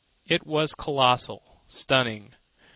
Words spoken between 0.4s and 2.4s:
was colossal, stunning.